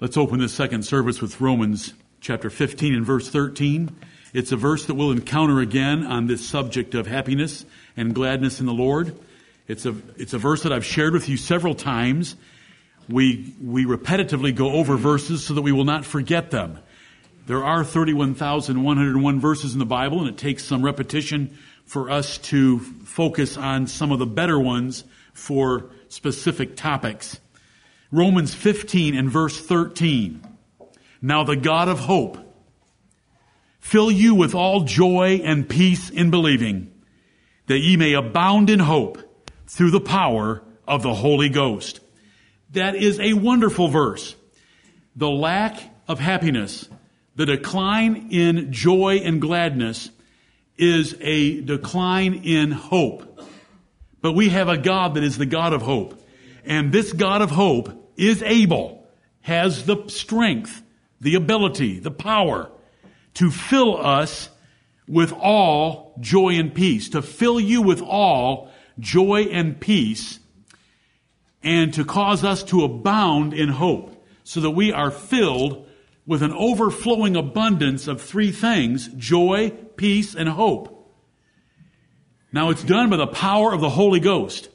Let's 0.00 0.16
open 0.16 0.38
this 0.38 0.54
second 0.54 0.84
service 0.84 1.20
with 1.20 1.40
Romans 1.40 1.92
chapter 2.20 2.50
15 2.50 2.94
and 2.94 3.04
verse 3.04 3.28
13. 3.30 3.90
It's 4.32 4.52
a 4.52 4.56
verse 4.56 4.86
that 4.86 4.94
we'll 4.94 5.10
encounter 5.10 5.58
again 5.58 6.06
on 6.06 6.28
this 6.28 6.48
subject 6.48 6.94
of 6.94 7.08
happiness 7.08 7.66
and 7.96 8.14
gladness 8.14 8.60
in 8.60 8.66
the 8.66 8.72
Lord. 8.72 9.18
It's 9.66 9.86
a, 9.86 9.96
it's 10.16 10.34
a 10.34 10.38
verse 10.38 10.62
that 10.62 10.72
I've 10.72 10.84
shared 10.84 11.14
with 11.14 11.28
you 11.28 11.36
several 11.36 11.74
times. 11.74 12.36
We, 13.08 13.52
we 13.60 13.86
repetitively 13.86 14.54
go 14.54 14.70
over 14.70 14.96
verses 14.96 15.44
so 15.44 15.54
that 15.54 15.62
we 15.62 15.72
will 15.72 15.84
not 15.84 16.04
forget 16.04 16.52
them. 16.52 16.78
There 17.48 17.64
are 17.64 17.82
31,101 17.82 19.40
verses 19.40 19.72
in 19.72 19.80
the 19.80 19.84
Bible, 19.84 20.20
and 20.20 20.28
it 20.28 20.38
takes 20.38 20.62
some 20.62 20.84
repetition 20.84 21.58
for 21.86 22.08
us 22.08 22.38
to 22.38 22.78
focus 22.78 23.56
on 23.56 23.88
some 23.88 24.12
of 24.12 24.20
the 24.20 24.26
better 24.26 24.60
ones 24.60 25.02
for 25.32 25.90
specific 26.08 26.76
topics. 26.76 27.40
Romans 28.10 28.54
15 28.54 29.14
and 29.16 29.30
verse 29.30 29.58
13. 29.58 30.42
Now 31.20 31.44
the 31.44 31.56
God 31.56 31.88
of 31.88 32.00
hope 32.00 32.38
fill 33.80 34.10
you 34.10 34.34
with 34.34 34.54
all 34.54 34.84
joy 34.84 35.40
and 35.44 35.68
peace 35.68 36.10
in 36.10 36.30
believing, 36.30 36.92
that 37.66 37.78
ye 37.78 37.96
may 37.96 38.12
abound 38.14 38.70
in 38.70 38.78
hope 38.78 39.18
through 39.66 39.90
the 39.90 40.00
power 40.00 40.62
of 40.86 41.02
the 41.02 41.14
Holy 41.14 41.48
Ghost. 41.48 42.00
That 42.72 42.94
is 42.96 43.18
a 43.20 43.34
wonderful 43.34 43.88
verse. 43.88 44.34
The 45.16 45.30
lack 45.30 45.78
of 46.06 46.18
happiness 46.18 46.88
the 47.38 47.46
decline 47.46 48.30
in 48.32 48.72
joy 48.72 49.20
and 49.22 49.40
gladness 49.40 50.10
is 50.76 51.16
a 51.20 51.60
decline 51.60 52.34
in 52.42 52.72
hope. 52.72 53.40
But 54.20 54.32
we 54.32 54.48
have 54.48 54.68
a 54.68 54.76
God 54.76 55.14
that 55.14 55.22
is 55.22 55.38
the 55.38 55.46
God 55.46 55.72
of 55.72 55.82
hope. 55.82 56.17
And 56.68 56.92
this 56.92 57.14
God 57.14 57.40
of 57.40 57.50
hope 57.50 58.12
is 58.18 58.42
able, 58.42 59.08
has 59.40 59.86
the 59.86 60.06
strength, 60.08 60.82
the 61.18 61.34
ability, 61.34 61.98
the 61.98 62.10
power 62.10 62.70
to 63.34 63.50
fill 63.50 63.96
us 63.96 64.50
with 65.08 65.32
all 65.32 66.14
joy 66.20 66.50
and 66.50 66.74
peace, 66.74 67.08
to 67.08 67.22
fill 67.22 67.58
you 67.58 67.80
with 67.80 68.02
all 68.02 68.70
joy 68.98 69.44
and 69.50 69.80
peace, 69.80 70.40
and 71.62 71.94
to 71.94 72.04
cause 72.04 72.44
us 72.44 72.62
to 72.64 72.84
abound 72.84 73.54
in 73.54 73.70
hope, 73.70 74.22
so 74.44 74.60
that 74.60 74.70
we 74.70 74.92
are 74.92 75.10
filled 75.10 75.86
with 76.26 76.42
an 76.42 76.52
overflowing 76.52 77.34
abundance 77.34 78.06
of 78.06 78.20
three 78.20 78.52
things 78.52 79.08
joy, 79.16 79.70
peace, 79.96 80.34
and 80.34 80.50
hope. 80.50 81.10
Now 82.52 82.68
it's 82.68 82.84
done 82.84 83.08
by 83.08 83.16
the 83.16 83.26
power 83.26 83.72
of 83.72 83.80
the 83.80 83.88
Holy 83.88 84.20
Ghost. 84.20 84.68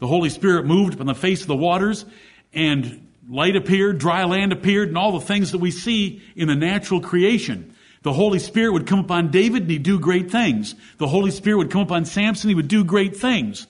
The 0.00 0.06
Holy 0.06 0.30
Spirit 0.30 0.66
moved 0.66 0.94
upon 0.94 1.06
the 1.06 1.14
face 1.14 1.42
of 1.42 1.46
the 1.46 1.56
waters 1.56 2.04
and 2.52 3.06
light 3.28 3.54
appeared, 3.54 3.98
dry 3.98 4.24
land 4.24 4.52
appeared, 4.52 4.88
and 4.88 4.98
all 4.98 5.12
the 5.12 5.24
things 5.24 5.52
that 5.52 5.58
we 5.58 5.70
see 5.70 6.22
in 6.34 6.48
the 6.48 6.56
natural 6.56 7.00
creation. 7.00 7.74
The 8.02 8.12
Holy 8.12 8.38
Spirit 8.38 8.72
would 8.72 8.86
come 8.86 9.00
upon 9.00 9.30
David 9.30 9.62
and 9.62 9.70
he'd 9.70 9.82
do 9.82 10.00
great 10.00 10.30
things. 10.30 10.74
The 10.98 11.06
Holy 11.06 11.30
Spirit 11.30 11.58
would 11.58 11.70
come 11.70 11.82
upon 11.82 12.06
Samson, 12.06 12.48
he 12.48 12.54
would 12.54 12.68
do 12.68 12.82
great 12.82 13.16
things. 13.16 13.66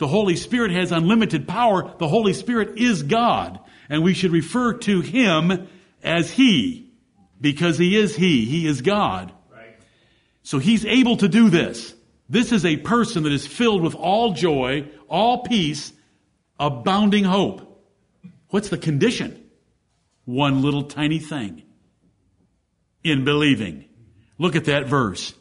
The 0.00 0.08
Holy 0.08 0.36
Spirit 0.36 0.70
has 0.70 0.92
unlimited 0.92 1.46
power. 1.46 1.94
The 1.98 2.08
Holy 2.08 2.32
Spirit 2.32 2.78
is 2.78 3.02
God. 3.02 3.60
And 3.90 4.02
we 4.02 4.14
should 4.14 4.32
refer 4.32 4.74
to 4.74 5.02
Him 5.02 5.68
as 6.02 6.30
He, 6.30 6.90
because 7.38 7.76
He 7.76 7.96
is 7.98 8.16
He. 8.16 8.46
He 8.46 8.66
is 8.66 8.80
God. 8.80 9.30
Right. 9.52 9.76
So 10.42 10.58
He's 10.58 10.86
able 10.86 11.18
to 11.18 11.28
do 11.28 11.50
this. 11.50 11.94
This 12.30 12.52
is 12.52 12.64
a 12.64 12.76
person 12.76 13.24
that 13.24 13.32
is 13.32 13.44
filled 13.44 13.82
with 13.82 13.96
all 13.96 14.34
joy, 14.34 14.88
all 15.08 15.42
peace, 15.42 15.92
abounding 16.60 17.24
hope. 17.24 17.84
What's 18.50 18.68
the 18.68 18.78
condition? 18.78 19.50
One 20.26 20.62
little 20.62 20.84
tiny 20.84 21.18
thing. 21.18 21.64
In 23.02 23.24
believing. 23.24 23.86
Look 24.38 24.54
at 24.54 24.66
that 24.66 24.86
verse. 24.86 25.34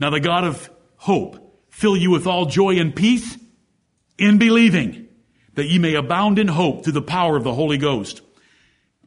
Now 0.00 0.08
the 0.08 0.18
God 0.18 0.44
of 0.44 0.70
hope 0.96 1.60
fill 1.68 1.94
you 1.94 2.10
with 2.10 2.26
all 2.26 2.46
joy 2.46 2.78
and 2.78 2.96
peace 2.96 3.36
in 4.16 4.38
believing 4.38 5.08
that 5.56 5.66
ye 5.66 5.78
may 5.78 5.94
abound 5.94 6.38
in 6.38 6.48
hope 6.48 6.84
through 6.84 6.94
the 6.94 7.02
power 7.02 7.36
of 7.36 7.44
the 7.44 7.54
Holy 7.54 7.76
Ghost. 7.76 8.22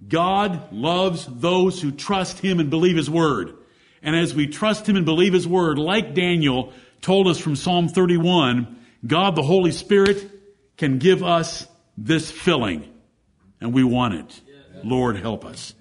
God 0.08 0.72
loves 0.72 1.26
those 1.26 1.82
who 1.82 1.92
trust 1.92 2.40
Him 2.40 2.60
and 2.60 2.70
believe 2.70 2.96
His 2.96 3.10
Word. 3.10 3.56
And 4.04 4.16
as 4.16 4.36
we 4.36 4.46
trust 4.46 4.88
Him 4.88 4.96
and 4.96 5.06
believe 5.06 5.34
His 5.34 5.48
Word, 5.48 5.80
like 5.80 6.14
Daniel 6.14 6.74
told 7.08 7.30
us 7.30 7.40
from 7.40 7.56
Psalm 7.56 7.88
31, 7.88 8.76
God 9.06 9.38
the 9.38 9.42
Holy 9.42 9.72
Spirit 9.72 10.30
can 10.76 10.98
give 10.98 11.24
us 11.24 11.66
this 11.98 12.30
filling. 12.30 12.84
And 13.62 13.74
we 13.74 13.82
want 13.82 14.16
it. 14.16 14.42
Lord, 14.84 15.16
help 15.16 15.46
us. 15.46 15.74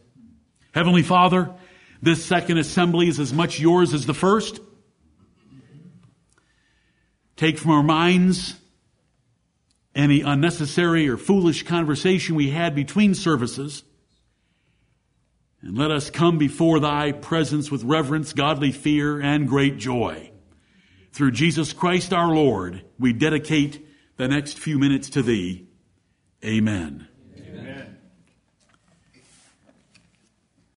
Heavenly 0.72 1.03
Father, 1.03 1.53
this 2.00 2.25
second 2.25 2.59
assembly 2.59 3.09
is 3.09 3.19
as 3.19 3.32
much 3.32 3.59
yours 3.59 3.92
as 3.92 4.06
the 4.06 4.15
first. 4.15 4.60
Take 7.34 7.59
from 7.59 7.72
our 7.72 7.82
minds 7.82 8.54
any 9.97 10.20
unnecessary 10.20 11.09
or 11.09 11.16
foolish 11.16 11.65
conversation 11.65 12.36
we 12.36 12.50
had 12.50 12.72
between 12.72 13.16
services 13.16 13.82
and 15.60 15.76
let 15.76 15.91
us 15.91 16.09
come 16.09 16.38
before 16.38 16.78
thy 16.78 17.10
presence 17.10 17.69
with 17.69 17.82
reverence, 17.82 18.32
godly 18.32 18.70
fear, 18.70 19.20
and 19.20 19.48
great 19.48 19.76
joy. 19.76 20.31
Through 21.16 21.31
Jesus 21.31 21.72
Christ 21.72 22.12
our 22.12 22.28
Lord, 22.28 22.82
we 22.99 23.15
dedicate 23.15 23.88
the 24.19 24.28
next 24.28 24.59
few 24.59 24.78
minutes 24.78 25.09
to 25.09 25.22
thee. 25.22 25.66
Amen. 26.44 27.09